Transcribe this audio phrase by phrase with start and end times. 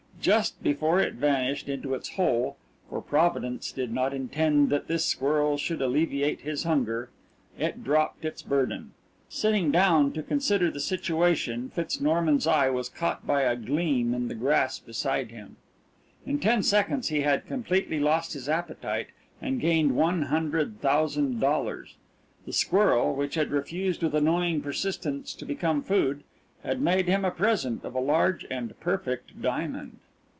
[0.21, 2.55] Just before it vanished into its hole
[2.87, 7.09] for Providence did not intend that this squirrel should alleviate his hunger
[7.57, 8.91] it dropped its burden.
[9.29, 14.27] Sitting down to consider the situation Fitz Norman's eye was caught by a gleam in
[14.27, 15.55] the grass beside him.
[16.23, 19.07] In ten seconds he had completely lost his appetite
[19.41, 21.95] and gained one hundred thousand dollars.
[22.45, 26.23] The squirrel, which had refused with annoying persistence to become food,
[26.63, 29.97] had made him a present of a large and perfect diamond.